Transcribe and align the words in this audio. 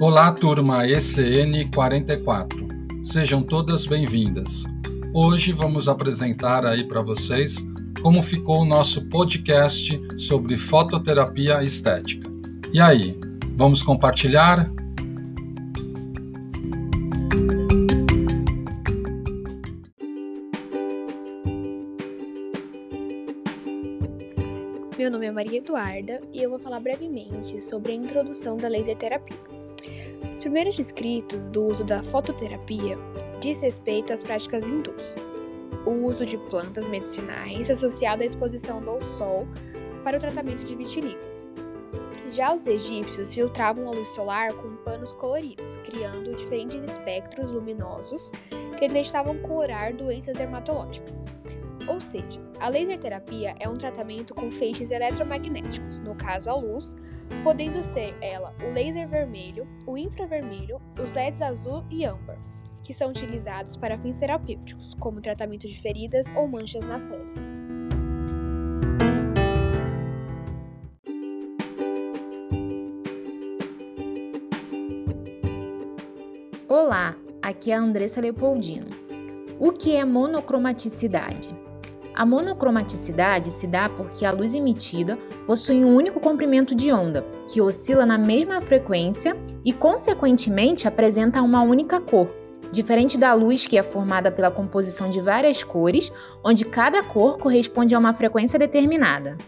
Olá, 0.00 0.30
turma 0.30 0.86
ECN 0.86 1.68
44. 1.74 2.68
Sejam 3.02 3.42
todas 3.42 3.84
bem-vindas. 3.84 4.62
Hoje 5.12 5.50
vamos 5.50 5.88
apresentar 5.88 6.64
aí 6.64 6.86
para 6.86 7.02
vocês 7.02 7.56
como 8.00 8.22
ficou 8.22 8.62
o 8.62 8.64
nosso 8.64 9.08
podcast 9.08 9.98
sobre 10.16 10.56
fototerapia 10.56 11.64
estética. 11.64 12.30
E 12.72 12.80
aí, 12.80 13.18
vamos 13.56 13.82
compartilhar? 13.82 14.68
Meu 24.96 25.10
nome 25.10 25.26
é 25.26 25.32
Maria 25.32 25.58
Eduarda 25.58 26.20
e 26.32 26.40
eu 26.40 26.50
vou 26.50 26.60
falar 26.60 26.78
brevemente 26.78 27.60
sobre 27.60 27.90
a 27.90 27.94
introdução 27.96 28.56
da 28.56 28.68
laser 28.68 28.96
terapia. 28.96 29.57
Os 30.38 30.42
primeiros 30.42 30.78
escritos 30.78 31.48
do 31.48 31.64
uso 31.64 31.82
da 31.82 32.00
fototerapia 32.00 32.96
diz 33.40 33.60
respeito 33.60 34.12
às 34.12 34.22
práticas 34.22 34.64
hindus, 34.64 35.12
o 35.84 35.90
uso 35.90 36.24
de 36.24 36.38
plantas 36.38 36.86
medicinais 36.86 37.68
associado 37.68 38.22
à 38.22 38.24
exposição 38.24 38.80
ao 38.88 39.02
sol 39.02 39.48
para 40.04 40.16
o 40.16 40.20
tratamento 40.20 40.62
de 40.62 40.76
vitiligo. 40.76 41.18
Já 42.30 42.54
os 42.54 42.68
egípcios 42.68 43.34
filtravam 43.34 43.88
a 43.88 43.90
luz 43.90 44.06
solar 44.10 44.52
com 44.52 44.76
panos 44.84 45.12
coloridos, 45.14 45.76
criando 45.78 46.36
diferentes 46.36 46.84
espectros 46.88 47.50
luminosos 47.50 48.30
que 48.78 48.84
acreditavam 48.84 49.36
curar 49.38 49.92
doenças 49.92 50.38
dermatológicas. 50.38 51.26
Ou 51.88 52.00
seja, 52.00 52.40
a 52.60 52.68
laser 52.68 52.98
terapia 52.98 53.54
é 53.60 53.68
um 53.68 53.76
tratamento 53.76 54.34
com 54.34 54.50
feixes 54.50 54.90
eletromagnéticos, 54.90 56.00
no 56.00 56.14
caso 56.14 56.50
a 56.50 56.54
luz, 56.54 56.96
podendo 57.44 57.82
ser 57.82 58.16
ela 58.20 58.54
o 58.60 58.72
laser 58.72 59.08
vermelho, 59.08 59.66
o 59.86 59.96
infravermelho, 59.96 60.80
os 61.00 61.12
LEDs 61.12 61.40
azul 61.40 61.84
e 61.90 62.04
âmbar, 62.04 62.38
que 62.82 62.92
são 62.92 63.10
utilizados 63.10 63.76
para 63.76 63.98
fins 63.98 64.16
terapêuticos, 64.16 64.94
como 64.94 65.20
tratamento 65.20 65.68
de 65.68 65.80
feridas 65.80 66.26
ou 66.34 66.48
manchas 66.48 66.84
na 66.84 66.98
pele. 66.98 67.32
Olá, 76.68 77.14
aqui 77.40 77.70
é 77.70 77.76
a 77.76 77.80
Andressa 77.80 78.20
Leopoldino. 78.20 78.88
O 79.58 79.72
que 79.72 79.96
é 79.96 80.04
monocromaticidade? 80.04 81.67
A 82.18 82.26
monocromaticidade 82.26 83.52
se 83.52 83.64
dá 83.64 83.88
porque 83.88 84.26
a 84.26 84.32
luz 84.32 84.52
emitida 84.52 85.16
possui 85.46 85.84
um 85.84 85.94
único 85.94 86.18
comprimento 86.18 86.74
de 86.74 86.90
onda, 86.90 87.24
que 87.46 87.60
oscila 87.60 88.04
na 88.04 88.18
mesma 88.18 88.60
frequência 88.60 89.36
e, 89.64 89.72
consequentemente, 89.72 90.88
apresenta 90.88 91.40
uma 91.40 91.62
única 91.62 92.00
cor, 92.00 92.28
diferente 92.72 93.16
da 93.16 93.32
luz 93.34 93.68
que 93.68 93.78
é 93.78 93.84
formada 93.84 94.32
pela 94.32 94.50
composição 94.50 95.08
de 95.08 95.20
várias 95.20 95.62
cores, 95.62 96.10
onde 96.44 96.64
cada 96.64 97.04
cor 97.04 97.38
corresponde 97.38 97.94
a 97.94 97.98
uma 98.00 98.12
frequência 98.12 98.58
determinada. 98.58 99.38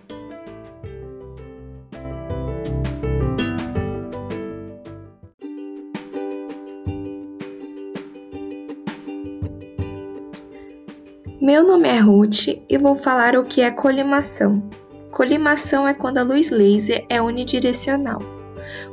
Meu 11.41 11.67
nome 11.67 11.89
é 11.89 11.99
Ruth 11.99 12.49
e 12.69 12.77
vou 12.77 12.97
falar 12.97 13.35
o 13.35 13.45
que 13.45 13.63
é 13.63 13.71
colimação. 13.71 14.63
Colimação 15.11 15.89
é 15.89 15.95
quando 15.95 16.19
a 16.19 16.23
luz 16.23 16.51
laser 16.51 17.07
é 17.09 17.23
unidirecional, 17.23 18.21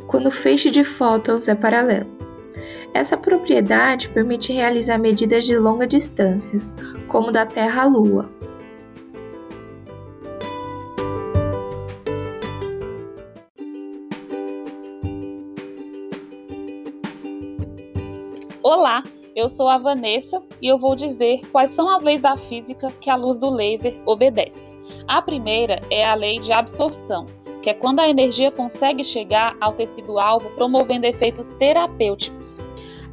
quando 0.08 0.28
o 0.28 0.31
feixe 0.31 0.72
de 0.72 0.81
fótons 0.81 1.50
é 1.50 1.56
paralelo. 1.56 2.09
Essa 2.94 3.17
propriedade 3.17 4.08
permite 4.08 4.54
realizar 4.54 4.98
medidas 4.98 5.44
de 5.44 5.58
longa 5.58 5.86
distâncias, 5.86 6.73
como 7.10 7.33
da 7.33 7.45
Terra 7.45 7.82
à 7.82 7.86
Lua. 7.86 8.32
Eu 19.37 19.48
sou 19.48 19.70
a 19.70 19.77
Vanessa 19.77 20.42
e 20.59 20.67
eu 20.67 20.80
vou 20.80 20.95
dizer 20.95 21.42
quais 21.52 21.70
são 21.70 21.87
as 21.87 22.02
leis 22.02 22.21
da 22.21 22.36
física 22.36 22.92
que 22.99 23.08
a 23.08 23.15
luz 23.15 23.37
do 23.37 23.52
laser 23.52 23.95
obedece. 24.03 24.67
A 25.08 25.21
primeira 25.21 25.80
é 25.92 26.03
a 26.03 26.15
lei 26.15 26.39
de 26.39 26.52
absorção, 26.52 27.27
que 27.61 27.70
é 27.70 27.73
quando 27.76 27.99
a 27.99 28.09
energia 28.09 28.52
consegue 28.52 29.03
chegar 29.03 29.55
ao 29.61 29.73
tecido-alvo 29.73 30.49
promovendo 30.55 31.05
efeitos 31.05 31.49
terapêuticos. 31.59 32.58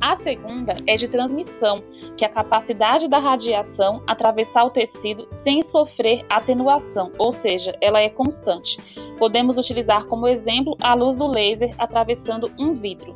A 0.00 0.16
segunda 0.16 0.76
é 0.86 0.96
de 0.96 1.08
transmissão, 1.08 1.82
que 2.16 2.24
é 2.24 2.28
a 2.28 2.30
capacidade 2.30 3.08
da 3.08 3.18
radiação 3.18 4.02
atravessar 4.06 4.64
o 4.64 4.70
tecido 4.70 5.24
sem 5.26 5.62
sofrer 5.62 6.24
atenuação, 6.28 7.12
ou 7.18 7.32
seja, 7.32 7.76
ela 7.80 8.00
é 8.00 8.08
constante. 8.08 8.78
Podemos 9.18 9.56
utilizar 9.56 10.06
como 10.06 10.28
exemplo 10.28 10.76
a 10.80 10.94
luz 10.94 11.16
do 11.16 11.26
laser 11.26 11.74
atravessando 11.78 12.50
um 12.58 12.72
vidro. 12.72 13.14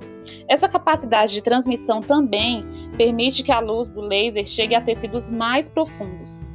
Essa 0.49 0.69
capacidade 0.69 1.33
de 1.33 1.43
transmissão 1.43 2.01
também 2.01 2.65
permite 2.97 3.43
que 3.43 3.53
a 3.53 3.61
luz 3.61 3.89
do 3.89 4.01
laser 4.01 4.47
chegue 4.47 4.75
a 4.75 4.81
tecidos 4.81 5.29
mais 5.29 5.69
profundos. 5.69 6.51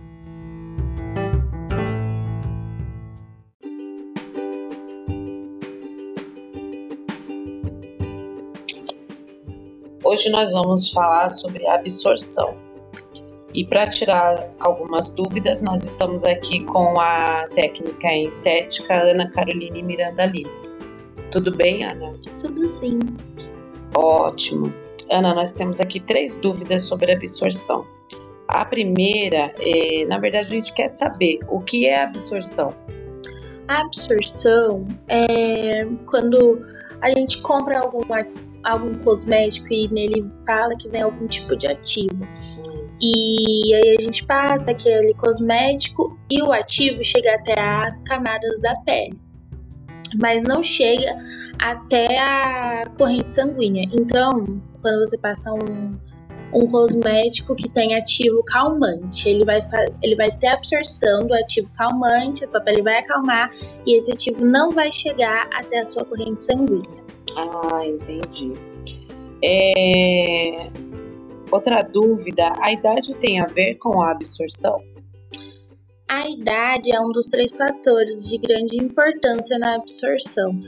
Hoje 10.13 10.29
nós 10.29 10.51
vamos 10.51 10.91
falar 10.91 11.29
sobre 11.29 11.65
absorção. 11.65 12.55
E 13.51 13.65
para 13.65 13.87
tirar 13.87 14.47
algumas 14.59 15.09
dúvidas, 15.09 15.63
nós 15.63 15.81
estamos 15.81 16.23
aqui 16.23 16.63
com 16.65 16.99
a 17.01 17.47
técnica 17.55 18.09
em 18.09 18.27
estética 18.27 18.93
Ana 18.93 19.27
Caroline 19.31 19.81
Miranda 19.81 20.25
Lima. 20.25 20.51
Tudo 21.31 21.57
bem, 21.57 21.83
Ana? 21.83 22.09
Tudo 22.39 22.67
sim. 22.67 22.99
Ótimo. 23.95 24.71
Ana, 25.09 25.33
nós 25.33 25.51
temos 25.51 25.81
aqui 25.81 25.99
três 25.99 26.37
dúvidas 26.37 26.83
sobre 26.83 27.11
absorção. 27.11 27.83
A 28.47 28.63
primeira, 28.65 29.51
é, 29.59 30.05
na 30.05 30.19
verdade, 30.19 30.45
a 30.45 30.51
gente 30.51 30.71
quer 30.75 30.89
saber 30.89 31.39
o 31.49 31.59
que 31.59 31.87
é 31.87 32.03
absorção. 32.03 32.71
A 33.67 33.81
absorção 33.81 34.85
é 35.07 35.87
quando 36.05 36.63
a 37.01 37.09
gente 37.09 37.41
compra 37.41 37.79
algum, 37.79 38.03
algum 38.63 38.93
cosmético 38.95 39.71
e 39.71 39.87
nele 39.89 40.25
fala 40.45 40.75
que 40.75 40.87
vem 40.89 41.01
algum 41.01 41.27
tipo 41.27 41.55
de 41.55 41.67
ativo. 41.67 42.27
E 43.01 43.73
aí 43.73 43.97
a 43.97 44.01
gente 44.01 44.25
passa 44.25 44.71
aquele 44.71 45.13
cosmético 45.15 46.17
e 46.29 46.41
o 46.41 46.51
ativo 46.51 47.03
chega 47.03 47.35
até 47.35 47.59
as 47.59 48.01
camadas 48.03 48.61
da 48.61 48.75
pele 48.77 49.19
mas 50.19 50.43
não 50.43 50.61
chega 50.61 51.17
até 51.61 52.19
a 52.19 52.85
corrente 52.97 53.29
sanguínea. 53.29 53.87
Então, 53.91 54.61
quando 54.81 54.99
você 54.99 55.17
passa 55.17 55.53
um, 55.53 55.97
um 56.53 56.67
cosmético 56.67 57.55
que 57.55 57.69
tem 57.69 57.95
ativo 57.95 58.43
calmante, 58.43 59.29
ele 59.29 59.45
vai, 59.45 59.59
ele 60.01 60.15
vai 60.15 60.31
ter 60.31 60.47
absorção 60.47 61.25
do 61.25 61.33
ativo 61.33 61.69
calmante, 61.75 62.43
a 62.43 62.47
sua 62.47 62.61
pele 62.61 62.81
vai 62.81 62.99
acalmar 62.99 63.49
e 63.85 63.95
esse 63.95 64.11
ativo 64.11 64.45
não 64.45 64.71
vai 64.71 64.91
chegar 64.91 65.47
até 65.53 65.79
a 65.79 65.85
sua 65.85 66.05
corrente 66.05 66.43
sanguínea. 66.43 67.03
Ah, 67.37 67.85
entendi. 67.85 68.53
É... 69.43 70.69
Outra 71.51 71.81
dúvida: 71.81 72.53
a 72.59 72.71
idade 72.71 73.15
tem 73.15 73.39
a 73.39 73.45
ver 73.45 73.75
com 73.75 74.01
a 74.01 74.11
absorção? 74.11 74.81
A 76.07 76.29
idade 76.29 76.95
é 76.95 76.99
um 76.99 77.11
dos 77.11 77.27
três 77.27 77.55
fatores 77.57 78.29
de 78.29 78.37
grande 78.37 78.77
importância 78.77 79.57
na 79.57 79.75
absorção. 79.75 80.59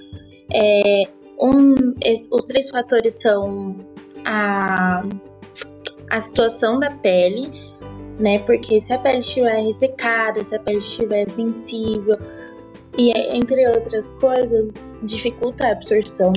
É, 0.51 1.03
um, 1.39 1.93
os 2.31 2.45
três 2.45 2.69
fatores 2.69 3.13
são 3.15 3.75
a, 4.25 5.03
a 6.09 6.21
situação 6.21 6.79
da 6.79 6.89
pele, 6.91 7.51
né? 8.19 8.39
Porque 8.39 8.79
se 8.79 8.93
a 8.93 8.97
pele 8.97 9.19
estiver 9.19 9.61
ressecada, 9.61 10.43
se 10.43 10.55
a 10.55 10.59
pele 10.59 10.79
estiver 10.79 11.29
sensível, 11.29 12.17
e 12.97 13.11
entre 13.35 13.67
outras 13.67 14.13
coisas, 14.13 14.95
dificulta 15.03 15.67
a 15.67 15.71
absorção. 15.71 16.33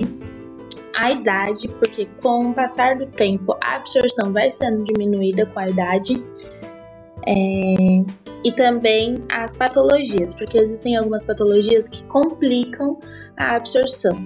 A 0.97 1.13
idade, 1.13 1.69
porque 1.69 2.07
com 2.21 2.51
o 2.51 2.55
passar 2.55 2.99
do 2.99 3.07
tempo 3.07 3.57
a 3.63 3.77
absorção 3.77 4.33
vai 4.33 4.51
sendo 4.51 4.83
diminuída 4.85 5.47
com 5.47 5.61
a 5.61 5.69
idade. 5.69 6.15
É, 7.27 8.05
e 8.45 8.53
também 8.53 9.17
as 9.29 9.57
patologias, 9.57 10.35
porque 10.35 10.59
existem 10.59 10.97
algumas 10.97 11.25
patologias 11.25 11.89
que 11.89 12.03
complicam 12.05 12.99
a 13.37 13.57
absorção. 13.57 14.17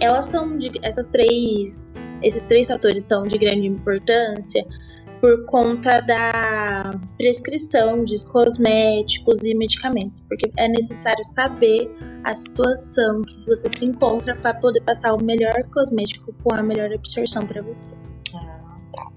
Elas 0.00 0.26
são 0.26 0.58
de, 0.58 0.70
essas 0.82 1.08
três, 1.08 1.94
esses 2.22 2.44
três 2.44 2.68
fatores 2.68 3.04
são 3.04 3.22
de 3.22 3.38
grande 3.38 3.66
importância 3.66 4.66
por 5.20 5.44
conta 5.46 6.00
da 6.00 6.90
prescrição 7.16 8.04
de 8.04 8.24
cosméticos 8.26 9.44
e 9.44 9.54
medicamentos, 9.54 10.20
porque 10.28 10.50
é 10.56 10.68
necessário 10.68 11.24
saber 11.24 11.90
a 12.24 12.34
situação 12.34 13.22
que 13.22 13.46
você 13.46 13.68
se 13.68 13.84
encontra 13.84 14.36
para 14.36 14.54
poder 14.54 14.80
passar 14.82 15.14
o 15.14 15.22
melhor 15.22 15.62
cosmético 15.72 16.32
com 16.42 16.54
a 16.54 16.62
melhor 16.62 16.92
absorção 16.92 17.46
para 17.46 17.62
você. 17.62 17.94
Ah, 18.34 18.78
tá. 18.92 19.08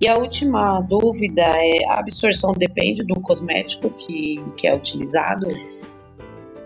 E 0.00 0.08
a 0.08 0.16
última 0.16 0.80
dúvida 0.82 1.42
é: 1.42 1.84
a 1.88 1.98
absorção 1.98 2.52
depende 2.52 3.04
do 3.04 3.20
cosmético 3.20 3.90
que, 3.90 4.42
que 4.56 4.66
é 4.66 4.74
utilizado? 4.74 5.46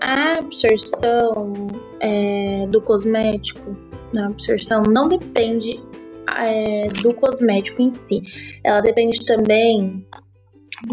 A 0.00 0.38
absorção 0.38 1.68
é, 2.00 2.66
do 2.68 2.80
cosmético, 2.80 3.76
a 4.16 4.26
absorção 4.26 4.82
não 4.82 5.08
depende 5.08 5.80
é, 6.28 6.88
do 7.02 7.14
cosmético 7.14 7.82
em 7.82 7.90
si. 7.90 8.22
Ela 8.64 8.80
depende 8.80 9.24
também 9.24 10.06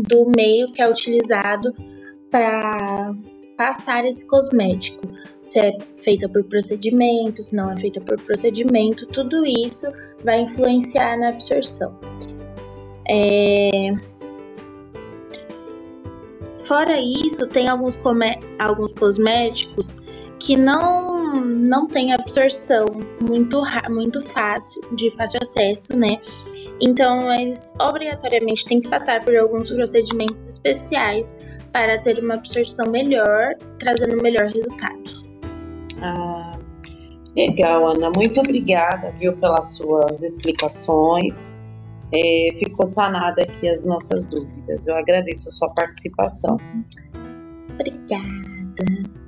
do 0.07 0.31
meio 0.35 0.71
que 0.71 0.81
é 0.81 0.89
utilizado 0.89 1.73
para 2.29 3.13
passar 3.57 4.05
esse 4.05 4.27
cosmético. 4.27 5.01
Se 5.43 5.59
é 5.59 5.77
feita 6.03 6.29
por 6.29 6.43
procedimento, 6.43 7.41
se 7.41 7.55
não 7.55 7.71
é 7.71 7.77
feita 7.77 7.99
por 7.99 8.19
procedimento, 8.21 9.05
tudo 9.07 9.45
isso 9.45 9.87
vai 10.23 10.41
influenciar 10.41 11.17
na 11.17 11.29
absorção. 11.29 11.97
É... 13.09 13.91
Fora 16.63 16.99
isso, 17.01 17.47
tem 17.47 17.67
alguns, 17.67 17.99
alguns 18.59 18.93
cosméticos 18.93 20.03
que 20.39 20.55
não, 20.55 21.18
não 21.35 21.87
tem 21.87 22.13
absorção 22.13 22.85
muito, 23.27 23.61
muito 23.89 24.21
fácil, 24.21 24.81
de 24.95 25.11
fácil 25.11 25.39
acesso, 25.41 25.95
né? 25.95 26.19
Então, 26.81 27.31
eles 27.33 27.73
obrigatoriamente 27.79 28.65
têm 28.65 28.81
que 28.81 28.89
passar 28.89 29.23
por 29.23 29.35
alguns 29.35 29.69
procedimentos 29.71 30.47
especiais 30.47 31.37
para 31.71 31.99
ter 31.99 32.19
uma 32.23 32.35
absorção 32.35 32.89
melhor, 32.89 33.55
trazendo 33.77 34.21
melhor 34.21 34.47
resultado. 34.47 35.19
Ah, 36.01 36.57
legal, 37.35 37.87
Ana. 37.89 38.09
Muito 38.15 38.39
obrigada, 38.39 39.11
viu, 39.11 39.35
pelas 39.37 39.75
suas 39.75 40.23
explicações. 40.23 41.53
É, 42.11 42.49
ficou 42.57 42.85
sanada 42.85 43.43
aqui 43.43 43.67
as 43.67 43.85
nossas 43.85 44.25
dúvidas. 44.27 44.87
Eu 44.87 44.95
agradeço 44.95 45.49
a 45.49 45.51
sua 45.51 45.69
participação. 45.71 46.57
Obrigada. 47.73 49.18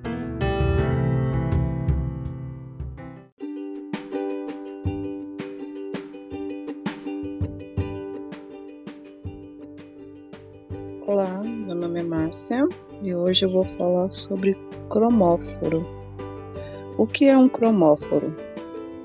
Olá, 11.12 11.44
meu 11.44 11.75
nome 11.75 12.00
é 12.00 12.04
Márcia 12.04 12.66
e 13.02 13.13
hoje 13.13 13.44
eu 13.44 13.52
vou 13.52 13.66
falar 13.66 14.10
sobre 14.13 14.58
cromóforo. 14.90 15.86
O 16.98 17.06
que 17.06 17.25
é 17.25 17.38
um 17.38 17.50
cromóforo? 17.50 18.34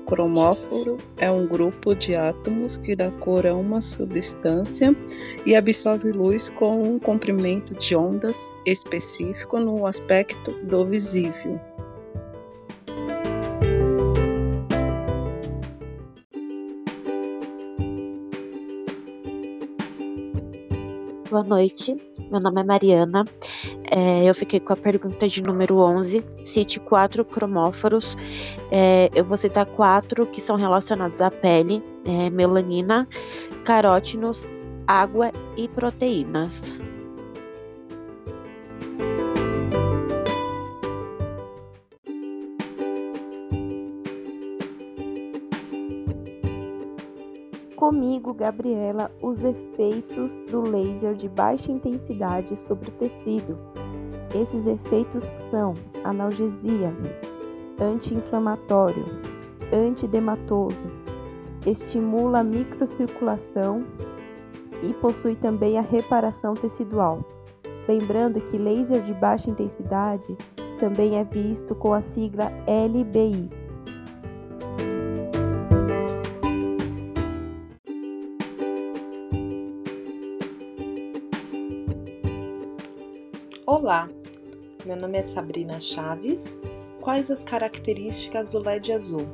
Cromóforo 0.05 0.99
é 1.17 1.29
um 1.29 1.45
grupo 1.45 1.93
de 1.93 2.15
átomos 2.15 2.77
que 2.77 2.95
dá 2.95 3.11
cor 3.11 3.45
a 3.45 3.53
uma 3.53 3.81
substância 3.81 4.95
e 5.45 5.53
absorve 5.53 6.09
luz 6.13 6.47
com 6.47 6.81
um 6.81 6.97
comprimento 6.97 7.73
de 7.73 7.93
ondas 7.93 8.55
específico 8.65 9.59
no 9.59 9.85
aspecto 9.85 10.51
do 10.63 10.85
visível. 10.85 11.59
Boa 21.37 21.45
noite, 21.45 21.95
meu 22.31 22.39
nome 22.39 22.61
é 22.61 22.63
Mariana. 22.63 23.23
É, 23.91 24.27
eu 24.27 24.33
fiquei 24.33 24.59
com 24.59 24.73
a 24.73 24.75
pergunta 24.75 25.27
de 25.27 25.43
número 25.43 25.77
11. 25.77 26.25
Cite 26.43 26.79
quatro 26.79 27.23
cromóforos. 27.23 28.17
É, 28.71 29.11
eu 29.13 29.23
vou 29.23 29.37
citar 29.37 29.67
quatro 29.67 30.25
que 30.25 30.41
são 30.41 30.55
relacionados 30.55 31.21
à 31.21 31.29
pele: 31.29 31.83
é, 32.03 32.31
melanina, 32.31 33.07
carótinos, 33.63 34.47
água 34.87 35.31
e 35.55 35.67
proteínas. 35.67 36.79
Gabriela, 48.33 49.11
os 49.21 49.43
efeitos 49.43 50.31
do 50.51 50.61
laser 50.61 51.15
de 51.15 51.27
baixa 51.29 51.71
intensidade 51.71 52.55
sobre 52.55 52.89
o 52.89 52.93
tecido. 52.93 53.57
Esses 54.35 54.65
efeitos 54.67 55.23
são 55.49 55.73
analgesia, 56.03 56.93
anti-inflamatório, 57.79 59.05
antidematoso, 59.71 60.91
estimula 61.65 62.39
a 62.39 62.43
microcirculação 62.43 63.83
e 64.83 64.93
possui 64.93 65.35
também 65.35 65.77
a 65.77 65.81
reparação 65.81 66.53
tecidual. 66.53 67.25
Lembrando 67.87 68.41
que 68.41 68.57
laser 68.57 69.01
de 69.01 69.13
baixa 69.13 69.49
intensidade 69.49 70.35
também 70.79 71.17
é 71.17 71.23
visto 71.23 71.73
com 71.73 71.93
a 71.93 72.01
sigla 72.01 72.51
LBI. 72.67 73.66
Olá, 83.87 84.09
meu 84.85 84.97
nome 84.97 85.17
é 85.17 85.23
Sabrina 85.23 85.79
Chaves. 85.79 86.59
Quais 86.99 87.31
as 87.31 87.41
características 87.41 88.49
do 88.49 88.59
LED 88.59 88.91
azul? 88.91 89.25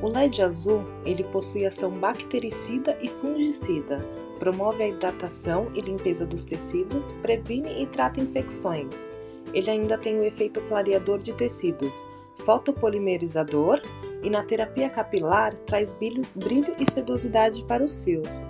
O 0.00 0.06
LED 0.06 0.42
azul, 0.42 0.84
ele 1.04 1.24
possui 1.24 1.66
ação 1.66 1.90
bactericida 1.90 2.96
e 3.02 3.08
fungicida, 3.08 3.98
promove 4.38 4.84
a 4.84 4.88
hidratação 4.88 5.72
e 5.74 5.80
limpeza 5.80 6.24
dos 6.24 6.44
tecidos, 6.44 7.14
previne 7.14 7.82
e 7.82 7.86
trata 7.88 8.20
infecções. 8.20 9.10
Ele 9.52 9.68
ainda 9.68 9.98
tem 9.98 10.20
o 10.20 10.24
efeito 10.24 10.60
clareador 10.68 11.18
de 11.18 11.32
tecidos, 11.32 12.06
fotopolimerizador 12.44 13.82
e 14.22 14.30
na 14.30 14.44
terapia 14.44 14.88
capilar 14.88 15.52
traz 15.66 15.92
brilho, 15.92 16.22
brilho 16.36 16.76
e 16.78 16.88
sedosidade 16.88 17.64
para 17.64 17.82
os 17.82 17.98
fios. 17.98 18.48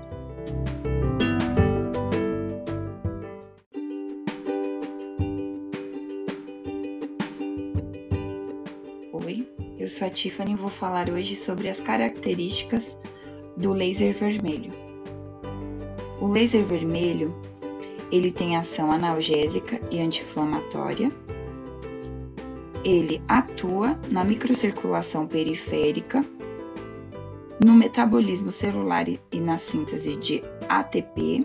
Sou 9.91 10.07
a 10.07 10.11
Tiffany 10.11 10.53
e 10.53 10.57
vou 10.57 10.71
falar 10.71 11.11
hoje 11.11 11.35
sobre 11.35 11.69
as 11.69 11.81
características 11.81 13.03
do 13.57 13.73
laser 13.73 14.15
vermelho. 14.15 14.73
O 16.21 16.29
laser 16.29 16.65
vermelho, 16.65 17.35
ele 18.11 18.31
tem 18.31 18.57
ação 18.57 18.93
analgésica 18.93 19.81
e 19.91 20.01
anti-inflamatória. 20.01 21.11
Ele 22.85 23.21
atua 23.29 23.99
na 24.11 24.25
microcirculação 24.25 25.27
periférica, 25.27 26.25
no 27.63 27.75
metabolismo 27.75 28.51
celular 28.51 29.07
e 29.09 29.41
na 29.41 29.59
síntese 29.59 30.17
de 30.17 30.43
ATP, 30.69 31.45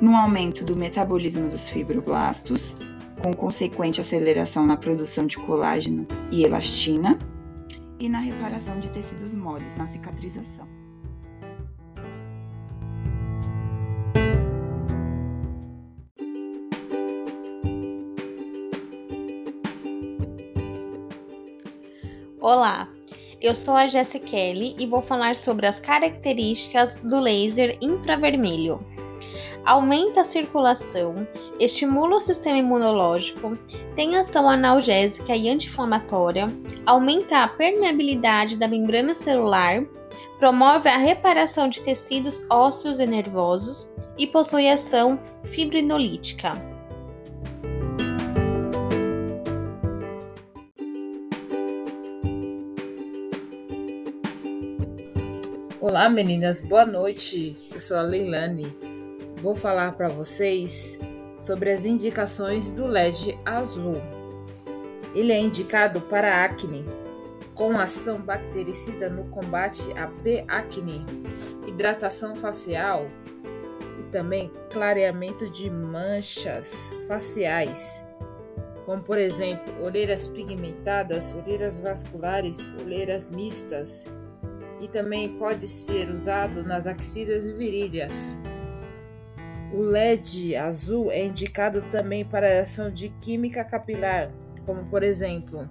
no 0.00 0.14
aumento 0.14 0.64
do 0.64 0.76
metabolismo 0.76 1.48
dos 1.48 1.68
fibroblastos, 1.68 2.76
com 3.20 3.32
consequente 3.32 4.00
aceleração 4.00 4.66
na 4.66 4.76
produção 4.76 5.26
de 5.26 5.38
colágeno 5.38 6.06
e 6.30 6.44
elastina, 6.44 7.18
e 7.98 8.08
na 8.08 8.18
reparação 8.18 8.78
de 8.78 8.90
tecidos 8.90 9.34
moles, 9.34 9.74
na 9.76 9.86
cicatrização. 9.86 10.68
Olá, 22.38 22.88
eu 23.40 23.54
sou 23.54 23.74
a 23.74 23.86
Jessie 23.86 24.20
Kelly 24.20 24.76
e 24.78 24.86
vou 24.86 25.02
falar 25.02 25.34
sobre 25.34 25.66
as 25.66 25.80
características 25.80 26.96
do 26.96 27.18
laser 27.18 27.76
infravermelho 27.80 28.78
aumenta 29.66 30.20
a 30.20 30.24
circulação, 30.24 31.26
estimula 31.58 32.16
o 32.16 32.20
sistema 32.20 32.56
imunológico, 32.56 33.58
tem 33.96 34.16
ação 34.16 34.48
analgésica 34.48 35.34
e 35.34 35.48
anti-inflamatória, 35.48 36.46
aumenta 36.86 37.38
a 37.38 37.48
permeabilidade 37.48 38.56
da 38.56 38.68
membrana 38.68 39.12
celular, 39.12 39.84
promove 40.38 40.88
a 40.88 40.96
reparação 40.96 41.68
de 41.68 41.82
tecidos 41.82 42.40
ósseos 42.48 43.00
e 43.00 43.06
nervosos 43.06 43.90
e 44.16 44.28
possui 44.28 44.70
ação 44.70 45.18
fibrinolítica. 45.42 46.52
Olá 55.80 56.08
meninas, 56.08 56.60
boa 56.60 56.86
noite. 56.86 57.56
eu 57.72 57.80
sou 57.80 57.96
a 57.96 58.02
Leilani. 58.02 58.85
Vou 59.36 59.54
falar 59.54 59.92
para 59.92 60.08
vocês 60.08 60.98
sobre 61.42 61.70
as 61.70 61.84
indicações 61.84 62.70
do 62.70 62.86
LED 62.86 63.38
azul. 63.44 63.96
Ele 65.14 65.30
é 65.30 65.38
indicado 65.38 66.00
para 66.00 66.44
acne, 66.44 66.84
com 67.54 67.78
ação 67.78 68.20
bactericida 68.20 69.10
no 69.10 69.24
combate 69.24 69.92
à 69.98 70.06
P-acne, 70.06 71.04
hidratação 71.66 72.34
facial 72.34 73.06
e 74.00 74.02
também 74.04 74.50
clareamento 74.72 75.50
de 75.50 75.70
manchas 75.70 76.90
faciais, 77.06 78.02
como 78.86 79.02
por 79.02 79.18
exemplo 79.18 79.82
olheiras 79.82 80.26
pigmentadas, 80.26 81.34
olheiras 81.34 81.78
vasculares, 81.78 82.70
olheiras 82.80 83.30
mistas 83.30 84.06
e 84.80 84.88
também 84.88 85.36
pode 85.38 85.68
ser 85.68 86.10
usado 86.10 86.62
nas 86.62 86.86
axilas 86.86 87.46
e 87.46 87.52
virilhas. 87.52 88.38
O 89.76 89.82
LED 89.82 90.56
azul 90.56 91.12
é 91.12 91.22
indicado 91.22 91.82
também 91.90 92.24
para 92.24 92.46
a 92.48 92.62
ação 92.62 92.90
de 92.90 93.10
química 93.20 93.62
capilar, 93.62 94.32
como 94.64 94.88
por 94.88 95.02
exemplo, 95.02 95.68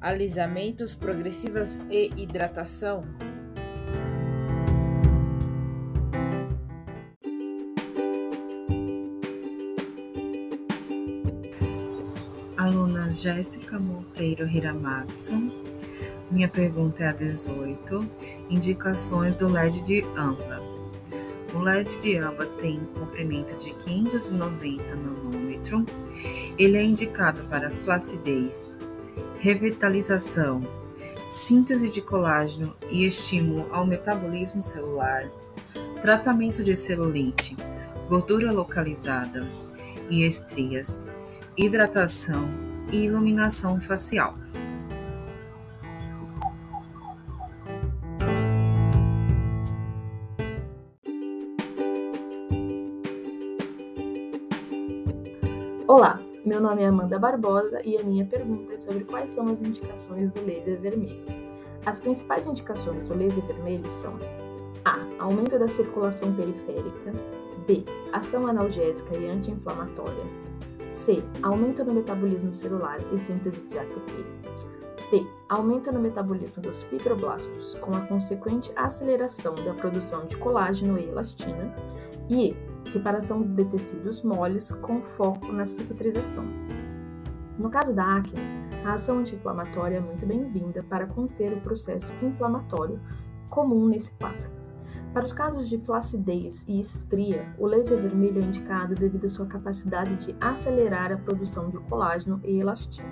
alisamentos 0.00 0.94
progressivas 0.94 1.80
e 1.90 2.12
hidratação. 2.16 3.02
Aluna 12.56 13.10
Jéssica 13.10 13.80
Monteiro 13.80 14.46
Hiramatsu 14.46 15.66
minha 16.30 16.48
pergunta 16.48 17.04
é 17.04 17.08
a 17.08 17.12
18. 17.12 18.06
Indicações 18.50 19.34
do 19.34 19.48
LED 19.48 19.82
de 19.82 20.02
AMBA. 20.14 20.67
O 21.54 21.60
LED 21.60 21.98
de 21.98 22.18
AMBA 22.18 22.46
tem 22.60 22.80
comprimento 22.98 23.56
de 23.56 23.72
590 23.74 24.94
nanômetro. 24.94 25.84
Ele 26.58 26.76
é 26.76 26.82
indicado 26.82 27.44
para 27.44 27.70
flacidez, 27.70 28.74
revitalização, 29.38 30.60
síntese 31.28 31.90
de 31.90 32.02
colágeno 32.02 32.74
e 32.90 33.06
estímulo 33.06 33.66
ao 33.72 33.86
metabolismo 33.86 34.62
celular, 34.62 35.30
tratamento 36.02 36.62
de 36.62 36.76
celulite, 36.76 37.56
gordura 38.08 38.52
localizada 38.52 39.46
e 40.10 40.24
estrias, 40.24 41.02
hidratação 41.56 42.48
e 42.92 43.04
iluminação 43.04 43.80
facial. 43.80 44.36
Meu 56.58 56.70
nome 56.70 56.82
é 56.82 56.86
Amanda 56.86 57.20
Barbosa 57.20 57.80
e 57.84 57.96
a 57.96 58.02
minha 58.02 58.24
pergunta 58.24 58.74
é 58.74 58.78
sobre 58.78 59.04
quais 59.04 59.30
são 59.30 59.46
as 59.46 59.60
indicações 59.60 60.32
do 60.32 60.44
laser 60.44 60.80
vermelho. 60.80 61.24
As 61.86 62.00
principais 62.00 62.46
indicações 62.46 63.04
do 63.04 63.14
laser 63.14 63.46
vermelho 63.46 63.88
são 63.92 64.18
A. 64.84 64.98
Aumento 65.20 65.56
da 65.56 65.68
circulação 65.68 66.34
periférica. 66.34 67.12
B. 67.64 67.84
Ação 68.12 68.48
analgésica 68.48 69.16
e 69.16 69.30
anti-inflamatória. 69.30 70.24
C. 70.88 71.22
Aumento 71.44 71.84
no 71.84 71.94
metabolismo 71.94 72.52
celular 72.52 72.98
e 73.12 73.20
síntese 73.20 73.60
de 73.60 73.78
ATP. 73.78 74.26
D. 75.12 75.24
Aumento 75.48 75.92
no 75.92 76.00
metabolismo 76.00 76.60
dos 76.60 76.82
fibroblastos, 76.82 77.74
com 77.74 77.94
a 77.94 78.00
consequente 78.00 78.72
aceleração 78.74 79.54
da 79.54 79.74
produção 79.74 80.26
de 80.26 80.36
colágeno 80.36 80.98
e 80.98 81.04
elastina. 81.04 81.72
E 82.28 82.56
reparação 82.86 83.42
de 83.42 83.64
tecidos 83.64 84.22
moles 84.22 84.72
com 84.72 85.02
foco 85.02 85.52
na 85.52 85.66
cicatrização. 85.66 86.44
No 87.58 87.70
caso 87.70 87.92
da 87.92 88.18
acne, 88.18 88.40
a 88.84 88.94
ação 88.94 89.18
anti-inflamatória 89.18 89.96
é 89.96 90.00
muito 90.00 90.24
bem-vinda 90.24 90.82
para 90.82 91.06
conter 91.06 91.52
o 91.52 91.60
processo 91.60 92.12
inflamatório 92.22 93.00
comum 93.50 93.86
nesse 93.86 94.12
quadro. 94.12 94.48
Para 95.12 95.24
os 95.24 95.32
casos 95.32 95.68
de 95.68 95.78
flacidez 95.78 96.64
e 96.68 96.78
estria, 96.78 97.52
o 97.58 97.66
laser 97.66 98.00
vermelho 98.00 98.40
é 98.40 98.44
indicado 98.44 98.94
devido 98.94 99.24
à 99.24 99.28
sua 99.28 99.46
capacidade 99.46 100.14
de 100.16 100.36
acelerar 100.40 101.10
a 101.10 101.18
produção 101.18 101.70
de 101.70 101.78
colágeno 101.78 102.40
e 102.44 102.60
elastina. 102.60 103.08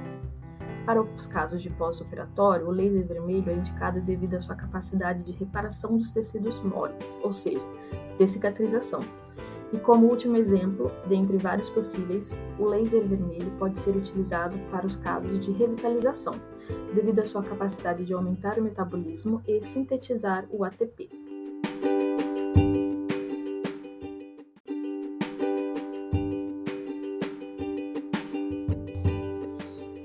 Para 0.84 1.02
os 1.02 1.26
casos 1.26 1.60
de 1.62 1.70
pós-operatório, 1.70 2.68
o 2.68 2.70
laser 2.70 3.04
vermelho 3.04 3.50
é 3.50 3.54
indicado 3.54 4.00
devido 4.00 4.34
à 4.34 4.40
sua 4.40 4.54
capacidade 4.54 5.24
de 5.24 5.32
reparação 5.32 5.96
dos 5.96 6.12
tecidos 6.12 6.60
moles, 6.62 7.18
ou 7.24 7.32
seja, 7.32 7.62
de 8.16 8.28
cicatrização, 8.28 9.00
e 9.76 9.78
como 9.80 10.06
último 10.06 10.38
exemplo, 10.38 10.90
dentre 11.06 11.36
vários 11.36 11.68
possíveis, 11.68 12.34
o 12.58 12.64
laser 12.64 13.06
vermelho 13.06 13.50
pode 13.58 13.78
ser 13.78 13.94
utilizado 13.94 14.58
para 14.70 14.86
os 14.86 14.96
casos 14.96 15.38
de 15.38 15.52
revitalização, 15.52 16.40
devido 16.94 17.18
à 17.18 17.26
sua 17.26 17.42
capacidade 17.42 18.02
de 18.02 18.14
aumentar 18.14 18.58
o 18.58 18.62
metabolismo 18.62 19.42
e 19.46 19.62
sintetizar 19.62 20.48
o 20.50 20.64
ATP. 20.64 21.10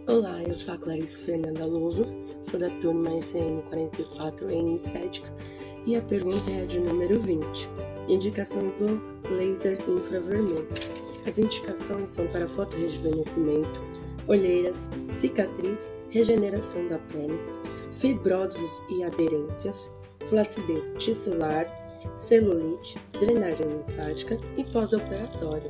Olá, 0.06 0.44
eu 0.44 0.54
sou 0.54 0.74
a 0.74 0.78
Clarice 0.78 1.20
Fernanda 1.20 1.66
Luso, 1.66 2.06
sou 2.44 2.60
da 2.60 2.70
turma 2.82 3.18
SN 3.20 3.62
44 3.70 4.51
em 4.51 4.75
Estética 4.75 5.34
e 5.86 5.96
a 5.96 6.01
pergunta 6.01 6.51
é 6.51 6.63
a 6.63 6.66
de 6.66 6.78
número 6.78 7.18
20. 7.22 7.70
Indicações 8.10 8.75
do 8.75 9.21
laser 9.31 9.77
infravermelho. 9.88 10.67
As 11.27 11.38
indicações 11.38 12.09
são 12.09 12.27
para 12.27 12.47
fotorrejuvenescimento, 12.47 13.81
olheiras, 14.27 14.89
cicatriz, 15.17 15.91
regeneração 16.09 16.88
da 16.88 16.97
pele, 16.97 17.39
fibroses 17.91 18.81
e 18.89 19.03
aderências, 19.03 19.91
flacidez 20.29 20.91
tissular, 20.97 21.67
celulite, 22.17 22.97
drenagem 23.13 23.67
linfática 23.67 24.38
e 24.57 24.63
pós-operatório. 24.65 25.69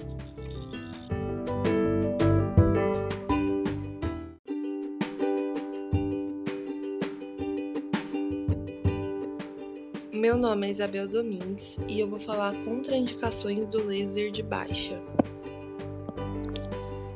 Nome 10.41 10.65
é 10.65 10.71
Isabel 10.71 11.07
Domingues 11.07 11.79
e 11.88 12.00
eu 12.00 12.07
vou 12.07 12.19
falar 12.19 12.55
contraindicações 12.65 13.63
do 13.67 13.86
laser 13.86 14.31
de 14.31 14.41
baixa. 14.41 15.00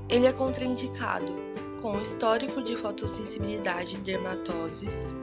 Ele 0.07 0.27
é 0.27 0.31
contraindicado 0.31 1.25
com 1.81 1.99
histórico 1.99 2.61
de 2.61 2.75
fotossensibilidade 2.75 3.95
e 3.95 4.01
dermatoses. 4.01 5.15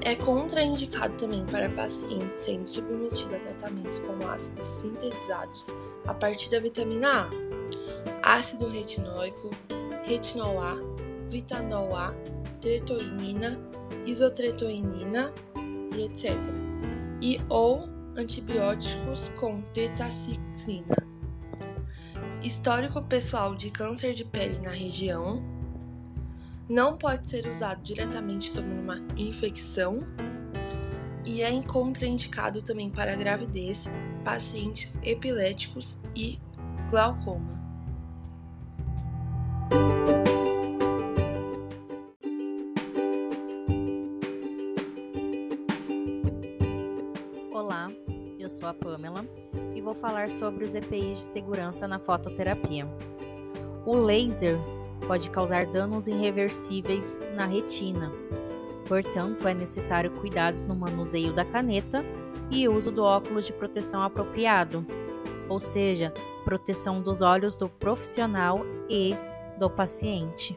É 0.00 0.14
contraindicado 0.14 1.14
também 1.18 1.44
para 1.44 1.68
pacientes 1.68 2.38
sendo 2.38 2.66
submetidos 2.66 3.34
a 3.34 3.38
tratamento 3.38 4.00
com 4.00 4.26
ácidos 4.26 4.68
sintetizados 4.68 5.68
a 6.06 6.14
partir 6.14 6.50
da 6.50 6.60
vitamina 6.60 7.28
A, 8.22 8.36
ácido 8.36 8.66
retinóico, 8.68 9.50
retinol 10.02 10.58
A, 10.62 10.78
vitanol 11.28 11.94
A, 11.94 12.14
tretoinina, 12.58 13.60
isotretoinina 14.06 15.30
e 15.94 16.04
etc 16.06 16.61
e 17.22 17.40
ou 17.48 17.88
antibióticos 18.16 19.30
com 19.40 19.62
tetraciclina. 19.72 20.96
Histórico 22.42 23.00
pessoal 23.00 23.54
de 23.54 23.70
câncer 23.70 24.12
de 24.12 24.24
pele 24.24 24.58
na 24.58 24.70
região. 24.70 25.40
Não 26.68 26.98
pode 26.98 27.30
ser 27.30 27.48
usado 27.48 27.80
diretamente 27.82 28.50
sobre 28.50 28.72
uma 28.72 28.98
infecção 29.16 30.00
e 31.24 31.42
é 31.42 31.62
contraindicado 31.62 32.60
também 32.62 32.90
para 32.90 33.14
gravidez, 33.14 33.88
pacientes 34.24 34.98
epiléticos 35.04 35.98
e 36.16 36.40
glaucoma. 36.90 37.61
Falar 50.02 50.30
sobre 50.30 50.64
os 50.64 50.74
EPIs 50.74 51.18
de 51.18 51.24
segurança 51.24 51.86
na 51.86 52.00
fototerapia. 52.00 52.88
O 53.86 53.94
laser 53.94 54.58
pode 55.06 55.30
causar 55.30 55.64
danos 55.66 56.08
irreversíveis 56.08 57.18
na 57.34 57.46
retina, 57.46 58.12
portanto, 58.88 59.46
é 59.46 59.54
necessário 59.54 60.10
cuidados 60.10 60.64
no 60.64 60.74
manuseio 60.74 61.32
da 61.32 61.44
caneta 61.44 62.04
e 62.50 62.68
uso 62.68 62.90
do 62.90 63.04
óculos 63.04 63.46
de 63.46 63.52
proteção 63.52 64.02
apropriado, 64.02 64.84
ou 65.48 65.60
seja, 65.60 66.12
proteção 66.44 67.00
dos 67.00 67.22
olhos 67.22 67.56
do 67.56 67.68
profissional 67.68 68.60
e 68.90 69.14
do 69.58 69.70
paciente. 69.70 70.54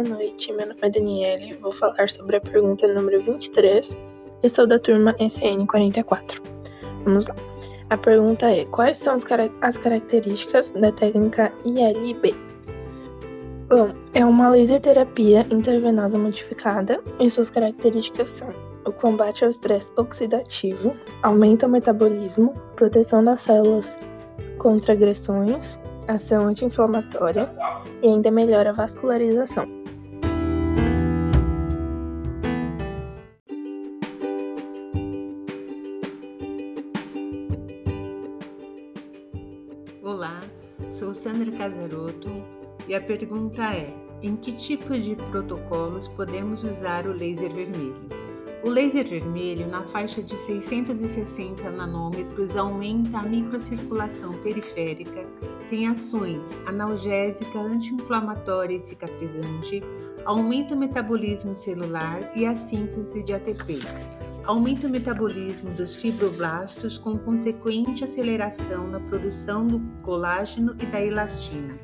Noite, 0.00 0.52
meu 0.52 0.66
nome 0.66 0.78
é 0.80 0.88
Daniele, 0.88 1.52
vou 1.60 1.72
falar 1.72 2.08
sobre 2.08 2.36
a 2.36 2.40
pergunta 2.40 2.86
número 2.86 3.20
23 3.22 3.96
e 4.42 4.48
sou 4.48 4.66
da 4.66 4.78
turma 4.78 5.12
SN44. 5.14 6.40
Vamos 7.04 7.26
lá. 7.26 7.34
A 7.90 7.96
pergunta 7.98 8.50
é: 8.50 8.64
quais 8.66 8.96
são 8.96 9.14
as 9.60 9.76
características 9.76 10.70
da 10.70 10.90
técnica 10.92 11.52
ILB? 11.64 12.34
Bom, 13.68 13.92
é 14.14 14.24
uma 14.24 14.48
laser 14.50 14.80
terapia 14.80 15.46
intravenosa 15.50 16.16
modificada 16.16 17.00
e 17.20 17.30
suas 17.30 17.50
características 17.50 18.30
são 18.30 18.48
o 18.86 18.92
combate 18.92 19.44
ao 19.44 19.50
estresse 19.50 19.92
oxidativo, 19.96 20.96
aumenta 21.22 21.66
o 21.66 21.70
metabolismo, 21.70 22.54
proteção 22.76 23.22
das 23.22 23.42
células 23.42 23.90
contra 24.58 24.92
agressões, 24.92 25.78
ação 26.08 26.48
anti-inflamatória 26.48 27.48
e 28.02 28.06
ainda 28.06 28.30
melhora 28.30 28.70
a 28.70 28.72
vascularização. 28.72 29.81
Sou 41.02 41.12
Sandra 41.12 41.50
Casaroto 41.50 42.30
e 42.86 42.94
a 42.94 43.00
pergunta 43.00 43.60
é: 43.74 43.92
em 44.22 44.36
que 44.36 44.52
tipo 44.52 44.96
de 44.96 45.16
protocolos 45.32 46.06
podemos 46.06 46.62
usar 46.62 47.08
o 47.08 47.12
laser 47.12 47.52
vermelho? 47.52 48.08
O 48.62 48.68
laser 48.68 49.08
vermelho, 49.08 49.66
na 49.66 49.82
faixa 49.82 50.22
de 50.22 50.36
660 50.36 51.68
nanômetros, 51.72 52.56
aumenta 52.56 53.18
a 53.18 53.22
microcirculação 53.22 54.34
periférica, 54.44 55.26
tem 55.68 55.88
ações 55.88 56.56
analgésica, 56.66 57.58
anti-inflamatória 57.58 58.76
e 58.76 58.78
cicatrizante, 58.78 59.82
aumenta 60.24 60.72
o 60.72 60.78
metabolismo 60.78 61.56
celular 61.56 62.30
e 62.36 62.46
a 62.46 62.54
síntese 62.54 63.24
de 63.24 63.32
ATP. 63.32 63.80
Aumenta 64.44 64.88
o 64.88 64.90
metabolismo 64.90 65.70
dos 65.70 65.94
fibroblastos 65.94 66.98
com 66.98 67.16
consequente 67.16 68.02
aceleração 68.02 68.88
na 68.88 68.98
produção 68.98 69.68
do 69.68 69.78
colágeno 70.02 70.74
e 70.80 70.86
da 70.86 71.00
elastina. 71.00 71.78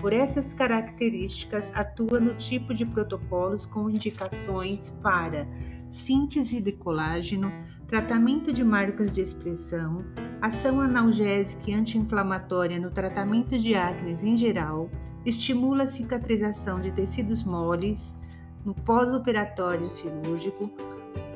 Por 0.00 0.12
essas 0.12 0.52
características, 0.54 1.70
atua 1.72 2.18
no 2.18 2.34
tipo 2.34 2.74
de 2.74 2.84
protocolos 2.84 3.64
com 3.64 3.88
indicações 3.88 4.90
para 5.02 5.46
síntese 5.88 6.60
de 6.60 6.72
colágeno, 6.72 7.52
tratamento 7.86 8.52
de 8.52 8.64
marcas 8.64 9.12
de 9.12 9.20
expressão, 9.20 10.04
ação 10.40 10.80
analgésica 10.80 11.70
e 11.70 11.74
anti-inflamatória 11.74 12.80
no 12.80 12.90
tratamento 12.90 13.56
de 13.56 13.76
acne 13.76 14.12
em 14.12 14.36
geral, 14.36 14.90
estimula 15.24 15.84
a 15.84 15.88
cicatrização 15.88 16.80
de 16.80 16.90
tecidos 16.90 17.44
moles 17.44 18.18
no 18.64 18.74
pós-operatório 18.74 19.88
cirúrgico, 19.88 20.70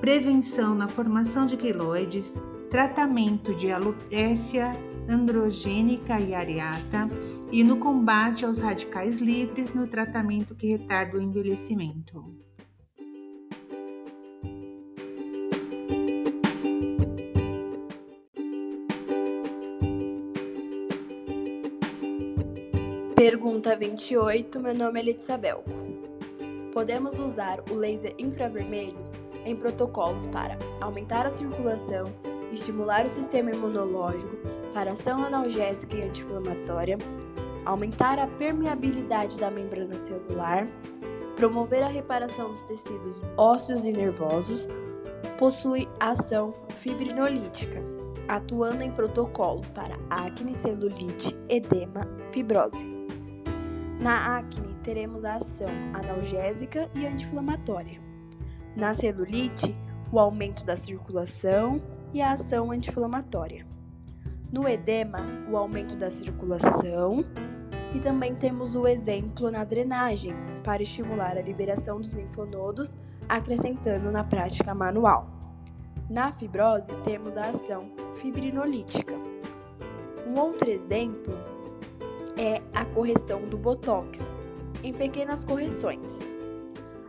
prevenção 0.05 0.75
na 0.75 0.87
formação 0.87 1.47
de 1.47 1.57
queloides, 1.57 2.31
tratamento 2.69 3.55
de 3.55 3.73
alopécia 3.73 4.73
androgênica 5.09 6.21
e 6.21 6.35
areata 6.35 7.09
e 7.51 7.65
no 7.65 7.79
combate 7.79 8.45
aos 8.45 8.59
radicais 8.59 9.19
livres 9.19 9.73
no 9.73 9.87
tratamento 9.87 10.55
que 10.55 10.67
retarda 10.67 11.17
o 11.17 11.23
envelhecimento. 11.23 12.23
Pergunta 23.17 23.75
28. 23.75 24.61
Meu 24.61 24.75
nome 24.75 25.01
é 25.01 25.03
Letícia 25.03 25.39
Belco. 25.39 25.71
Podemos 26.75 27.19
usar 27.19 27.61
o 27.71 27.75
laser 27.75 28.15
infravermelhos 28.19 29.24
em 29.45 29.57
protocolos 29.57 30.27
para 30.27 30.59
aumentar 30.81 31.27
a 31.27 31.31
circulação, 31.31 32.05
estimular 32.53 33.05
o 33.05 33.09
sistema 33.09 33.51
imunológico, 33.51 34.37
para 34.73 34.93
ação 34.93 35.25
analgésica 35.25 35.97
e 35.97 36.03
anti-inflamatória, 36.03 36.99
aumentar 37.65 38.19
a 38.19 38.27
permeabilidade 38.27 39.39
da 39.39 39.51
membrana 39.51 39.97
celular, 39.97 40.67
promover 41.37 41.83
a 41.83 41.89
reparação 41.89 42.49
dos 42.49 42.65
tecidos 42.65 43.23
ósseos 43.37 43.87
e 43.87 43.93
nervosos, 43.93 44.69
possui 45.39 45.89
ação 45.99 46.53
fibrinolítica, 46.79 47.83
atuando 48.29 48.83
em 48.83 48.91
protocolos 48.91 49.71
para 49.71 49.97
acne, 50.11 50.55
celulite, 50.55 51.37
edema, 51.49 52.07
fibrose. 52.33 52.95
Na 54.01 54.39
acne, 54.39 54.75
teremos 54.83 55.25
a 55.25 55.37
ação 55.37 55.69
analgésica 55.95 56.91
e 56.95 57.07
anti-inflamatória. 57.07 58.04
Na 58.77 58.93
celulite, 58.93 59.75
o 60.11 60.19
aumento 60.19 60.65
da 60.65 60.75
circulação 60.75 61.81
e 62.13 62.21
a 62.21 62.33
ação 62.33 62.73
anti-inflamatória. 62.73 63.67
No 64.51 64.69
edema, 64.69 65.19
o 65.51 65.57
aumento 65.57 65.97
da 65.97 66.11
circulação 66.11 67.25
e 67.95 68.01
também 68.01 68.35
temos 68.35 68.75
o 68.75 68.89
exemplo 68.89 69.51
na 69.51 69.65
drenagem, 69.65 70.35
para 70.65 70.83
estimular 70.83 71.39
a 71.39 71.43
liberação 71.43 72.01
dos 72.01 72.13
linfonodos, 72.13 72.97
acrescentando 73.29 74.11
na 74.11 74.25
prática 74.25 74.75
manual. 74.75 75.29
Na 76.11 76.33
fibrose, 76.33 76.91
temos 77.05 77.37
a 77.37 77.51
ação 77.51 77.93
fibrinolítica. 78.17 79.15
Um 80.27 80.41
outro 80.41 80.69
exemplo 80.69 81.35
é 82.37 82.61
a 82.73 82.85
correção 82.85 83.43
do 83.49 83.57
botox, 83.57 84.21
em 84.83 84.93
pequenas 84.93 85.45
correções. 85.45 86.34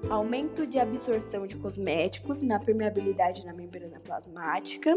Aumento 0.10 0.68
de 0.68 0.78
absorção 0.78 1.48
de 1.48 1.58
cosméticos 1.58 2.42
na 2.42 2.60
permeabilidade 2.60 3.46
na 3.46 3.54
membrana 3.54 4.00
plasmática 4.00 4.96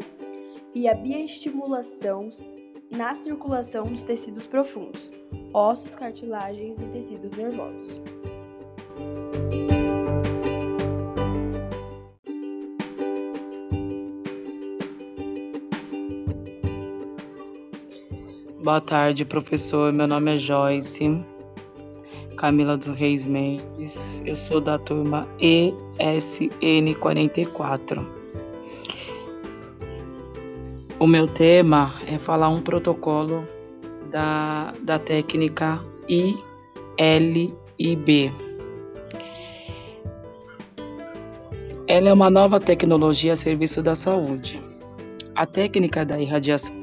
e 0.75 0.87
a 0.87 0.94
bioestimulação 0.94 2.29
na 2.90 3.14
circulação 3.14 3.87
dos 3.87 4.05
tecidos 4.05 4.47
profundos, 4.47 5.11
ossos, 5.53 5.94
cartilagens 5.94 6.81
e 6.81 6.85
tecidos 6.87 7.33
nervosos. 7.33 8.01
Boa 18.62 18.81
tarde, 18.83 19.25
professor. 19.25 19.90
Meu 19.92 20.07
nome 20.07 20.35
é 20.35 20.38
Joyce 20.38 21.38
Camila 22.38 22.77
dos 22.77 22.87
Reis 22.87 23.27
Mendes. 23.27 24.22
Eu 24.24 24.37
sou 24.37 24.61
da 24.61 24.79
turma 24.79 25.27
ESN44. 25.40 28.07
O 31.01 31.07
meu 31.07 31.27
tema 31.27 31.92
é 32.07 32.16
falar 32.16 32.48
um 32.48 32.62
protocolo 32.62 33.44
da, 34.11 34.72
da 34.83 35.01
técnica 35.01 35.81
ILIB. 36.09 36.33
Ela 41.88 42.09
é 42.09 42.12
uma 42.12 42.31
nova 42.31 42.61
tecnologia 42.61 43.33
a 43.33 43.37
serviço 43.37 43.83
da 43.83 43.96
saúde. 43.96 44.62
A 45.35 45.44
técnica 45.44 46.05
da 46.05 46.20
irradiação 46.20 46.78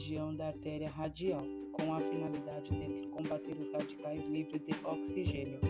região 0.00 0.34
da 0.34 0.46
artéria 0.46 0.88
radial, 0.88 1.42
com 1.72 1.92
a 1.92 2.00
finalidade 2.00 2.70
de 2.70 3.06
combater 3.08 3.54
os 3.60 3.68
radicais 3.68 4.24
livres 4.24 4.62
de 4.62 4.74
oxigênio, 4.82 5.60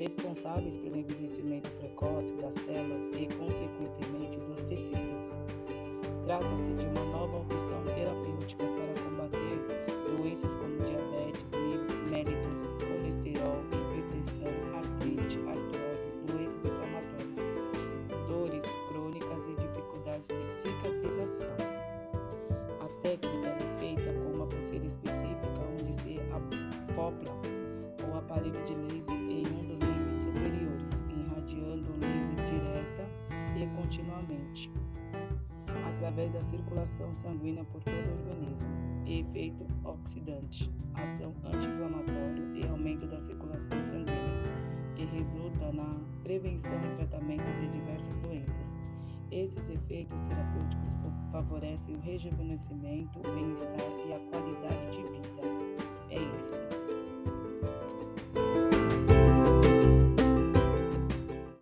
responsáveis 0.00 0.76
pelo 0.76 0.96
envelhecimento 0.96 1.70
precoce 1.78 2.34
das 2.34 2.54
células 2.54 3.08
e, 3.10 3.28
consequentemente, 3.36 4.36
dos 4.40 4.62
tecidos. 4.62 5.38
Trata-se 6.24 6.74
de 6.74 6.86
uma 6.86 7.04
nova 7.04 7.36
opção 7.36 7.80
terapêutica 7.84 8.64
para 8.64 9.04
combater 9.04 10.16
doenças 10.16 10.56
como 10.56 10.78
diabetes, 10.78 11.05
circulação 36.56 37.12
sanguínea 37.12 37.64
por 37.64 37.82
todo 37.82 37.94
o 37.94 38.18
organismo, 38.18 38.68
e 39.04 39.20
efeito 39.20 39.66
oxidante, 39.84 40.72
ação 40.94 41.32
anti-inflamatório 41.44 42.56
e 42.56 42.66
aumento 42.66 43.06
da 43.06 43.18
circulação 43.18 43.78
sanguínea, 43.80 44.42
que 44.94 45.04
resulta 45.04 45.70
na 45.72 46.00
prevenção 46.22 46.76
e 46.84 46.96
tratamento 46.96 47.50
de 47.60 47.68
diversas 47.68 48.14
doenças. 48.14 48.78
Esses 49.30 49.68
efeitos 49.68 50.20
terapêuticos 50.22 50.96
favorecem 51.30 51.96
o 51.96 52.00
rejuvenescimento, 52.00 53.18
o 53.18 53.22
bem-estar 53.22 53.76
e 54.06 54.12
a 54.12 54.18
qualidade 54.30 54.88
de 54.92 55.02
vida. 55.02 55.42
É 56.10 56.36
isso. 56.36 56.60